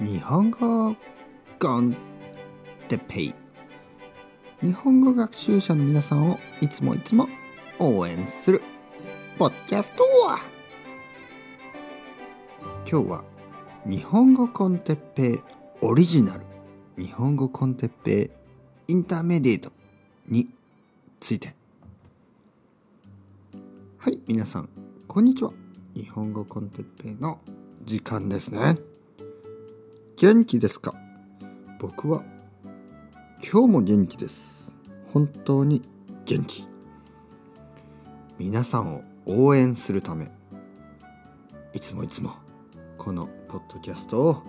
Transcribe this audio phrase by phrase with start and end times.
[0.00, 0.96] 日本語
[1.58, 1.94] コン
[2.88, 3.34] テペイ。
[4.62, 7.28] 日本語学習者の皆さんをいつもいつも
[7.78, 8.62] 応援する
[9.38, 10.04] ポッキャスト
[12.90, 13.24] 今日は
[13.84, 15.38] 日本語コンテッペイ
[15.82, 16.46] オリジナル。
[16.96, 18.30] 日本語コンテッペ
[18.88, 19.70] イインターメディエート
[20.26, 20.48] に
[21.20, 21.54] ついて。
[23.98, 24.70] はい皆さん
[25.06, 25.52] こんにちは。
[25.94, 27.38] 日本語コンテッペイの
[27.84, 28.89] 時間ですね。
[30.20, 30.94] 元気ですか？
[31.78, 32.22] 僕は
[33.42, 34.70] 今日も元気です。
[35.14, 35.80] 本当に
[36.26, 36.66] 元気。
[38.38, 40.30] 皆さんを応援するため
[41.72, 42.34] いつもいつも
[42.98, 44.42] このポッドキャストを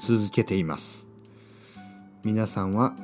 [0.00, 1.10] 続けています。
[2.24, 2.96] 皆さんは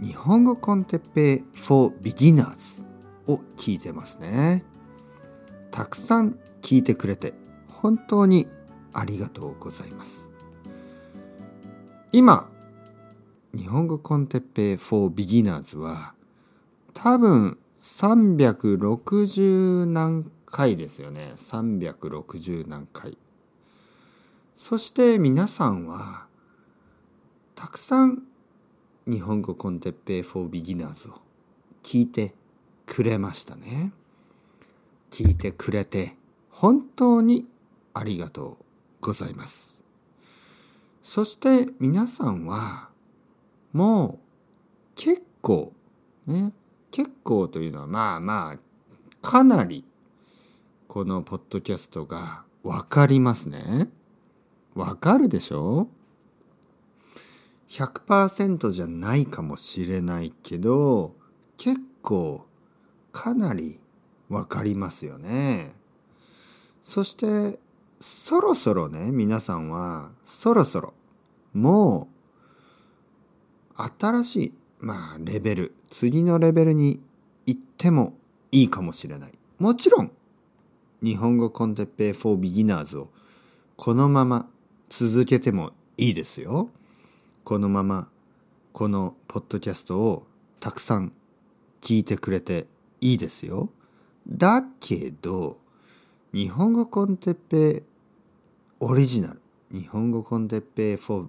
[0.00, 2.84] 日本語コンテッペイ for beginners
[3.28, 4.64] を聞いてますね。
[5.70, 7.34] たくさん聞いてくれて
[7.68, 8.48] 本当に
[8.92, 10.32] ありがとうございます。
[12.16, 12.48] 今
[13.52, 16.14] 日本語コンテッペイ for beginners は
[16.92, 21.32] 多分360何回ですよね。
[21.34, 23.18] 360何回。
[24.54, 26.28] そして皆さんは
[27.56, 28.22] たくさん
[29.08, 31.14] 日本語コンテッペイ for beginners を
[31.82, 32.32] 聞いて
[32.86, 33.90] くれましたね。
[35.10, 36.14] 聞いてくれて
[36.48, 37.44] 本当に
[37.92, 38.56] ありがとう
[39.00, 39.73] ございます。
[41.04, 42.88] そして皆さんは
[43.74, 44.18] もう
[44.96, 45.72] 結構
[46.26, 46.54] ね
[46.90, 48.58] 結構というのはまあまあ
[49.20, 49.84] かなり
[50.88, 53.90] このポッドキャストが分かりますね。
[54.74, 55.88] わかるでしょ
[57.68, 61.14] ?100% じゃないかもしれないけど
[61.58, 62.46] 結構
[63.12, 63.78] かなり
[64.30, 65.74] 分かりますよね。
[66.82, 67.58] そして
[68.04, 70.92] そろそろね皆さんはそろそろ
[71.54, 72.08] も
[73.78, 77.00] う新しいまあレベル次のレベルに
[77.46, 78.12] 行っても
[78.52, 79.32] いいかもしれない。
[79.58, 80.12] もちろん
[81.02, 83.08] 日本語 con テッペイ for beginners を
[83.76, 84.48] このまま
[84.90, 86.68] 続けてもいいですよ。
[87.42, 88.08] このまま
[88.74, 90.26] このポッドキャストを
[90.60, 91.12] たくさん
[91.80, 92.66] 聞いてくれて
[93.00, 93.70] いいですよ。
[94.28, 95.58] だけど
[96.34, 97.93] 日本語 con テッペイ
[98.80, 99.40] オリジナル。
[99.72, 101.28] 日本語 con テッペイ for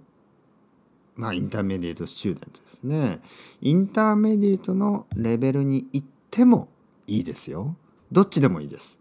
[1.16, 3.20] まあ intermediate students ですね。
[3.62, 6.68] intermediate のレベルに行っても
[7.08, 7.76] いいですよ。
[8.12, 9.00] どっちでもいいです。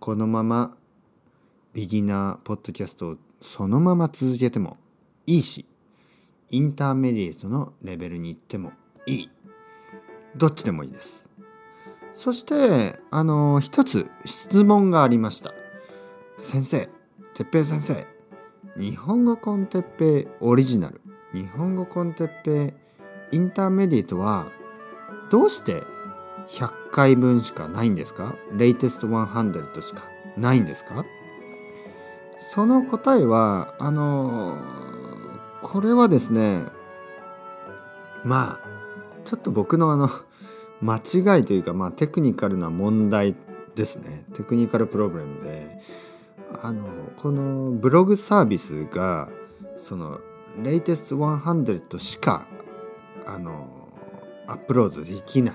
[0.00, 0.76] このまま
[1.74, 4.76] ビギナーポッドキャストをそのまま続けても
[5.26, 5.64] いいし
[6.50, 8.72] インターメディエートのレベルに行っても
[9.06, 9.30] いい。
[10.34, 11.30] どっちでもいいです。
[12.14, 15.52] そしてあの一つ質問がありました。
[16.38, 16.88] 先生
[17.34, 18.06] てっぺい先生
[18.76, 21.00] 日本語コンテッペイオリジナル
[21.32, 22.74] 日本語コンテッペ
[23.32, 24.52] イインターメディエートは
[25.30, 25.82] どうして
[26.48, 28.36] 100回分しかないんですか？
[28.52, 30.02] レイテスト100しか
[30.36, 31.06] ないんですか？
[32.50, 34.58] その答えはあの
[35.62, 36.64] これはですね
[38.24, 38.68] まあ
[39.24, 40.10] ちょっと僕のあの
[40.82, 43.34] 間違いというか、まあ、テクニカルな問題
[43.74, 44.26] ですね。
[44.34, 45.80] テクニカルプログラムで
[46.62, 46.86] あの
[47.16, 49.28] このブログサービスが
[49.76, 50.20] その
[50.62, 52.46] latest 100しか
[53.26, 53.92] あの
[54.46, 55.54] アップロードできな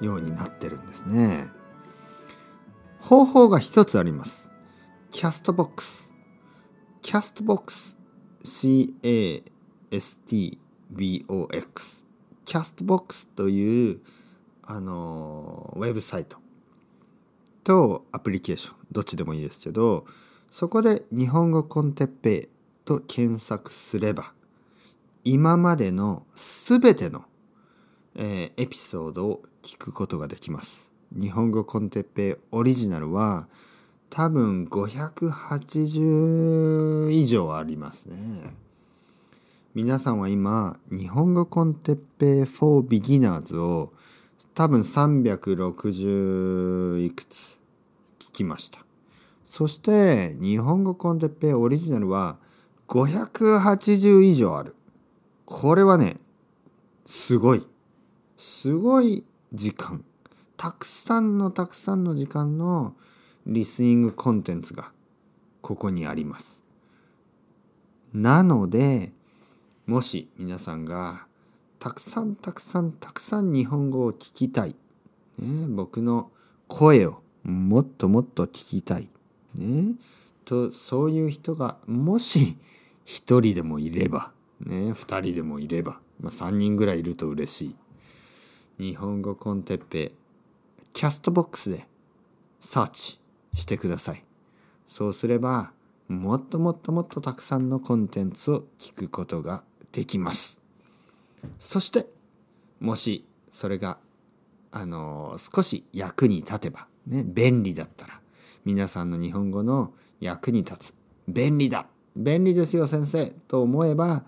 [0.00, 1.48] いようになってるんですね。
[3.00, 4.50] 方法が一つあります。
[5.10, 6.12] キャストボックス。
[7.02, 7.98] キャストボックス
[8.42, 10.56] CASTBOX
[12.46, 14.00] キャストボックスという
[14.62, 16.38] あのウェブサイト。
[17.64, 20.06] とアプリケーションどっちでもいいですけど
[20.50, 22.48] そこで日本語コンテッペイ
[22.84, 24.34] と検索すれば
[25.24, 27.24] 今までのすべての、
[28.14, 30.92] えー、エピソードを聞くことができます。
[31.10, 33.48] 日本語コンテッペイオリジナルは
[34.10, 38.54] 多分580以上ありますね。
[39.74, 43.93] 皆さんは今日本語コンテッペイ for beginners を
[44.54, 47.58] 多分360いくつ
[48.20, 48.78] 聞きました。
[49.44, 52.36] そして日本語コンテッペイオリジナルは
[52.88, 54.76] 580以上ある。
[55.44, 56.18] これはね、
[57.04, 57.66] すごい。
[58.36, 60.04] すごい時間。
[60.56, 62.94] たくさんのたくさんの時間の
[63.46, 64.92] リスニングコンテンツが
[65.62, 66.62] ここにあります。
[68.12, 69.12] なので、
[69.86, 71.26] もし皆さんが
[71.84, 74.74] たくさんたくさんたくさん日本語を聞きたい、
[75.38, 76.30] ね、僕の
[76.66, 79.08] 声をもっともっと聞きたい、
[79.54, 79.92] ね、
[80.46, 82.56] とそういう人がもし
[83.04, 87.76] 1人でもいれば、ね、2人でもいれば、まあ、3人ぐらいいると嬉しい。
[88.82, 90.12] 日本語コンテッペ
[90.94, 91.86] キャストボックスで
[92.62, 93.20] サーチ
[93.52, 94.24] してください。
[94.86, 95.72] そうすれば
[96.08, 100.63] もっともっともっとたくさんのコンテンツを聞くことができます。
[101.58, 102.06] そして
[102.80, 103.98] もしそれが
[104.70, 108.20] あの少し役に立てばね便利だったら
[108.64, 110.94] 皆さんの日本語の役に立つ
[111.28, 111.86] 便利だ
[112.16, 114.24] 便利ですよ先生と思えば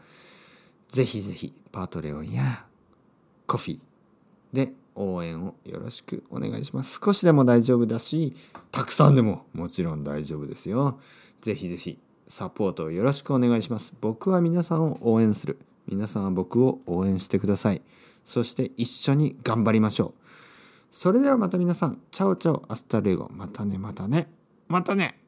[0.89, 2.65] ぜひぜひパートレオンや
[3.47, 3.81] コフィー
[4.53, 7.01] で応援をよろしくお願いします。
[7.05, 8.35] 少しでも大丈夫だし、
[8.73, 10.99] たくさんでももちろん大丈夫ですよ。
[11.43, 11.99] ぜひぜひ
[12.29, 13.93] サポートをよろしくお願いします。
[14.01, 15.59] 僕は皆さんを応援する。
[15.89, 17.83] 皆さんは僕を応援してください。
[18.25, 20.27] そして一緒に頑張りましょう。
[20.91, 23.31] それではまた皆さん、 chao chao、hasta luego。
[23.33, 24.29] またね、またね、
[24.69, 25.26] またね。